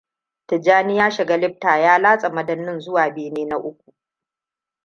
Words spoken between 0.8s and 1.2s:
ya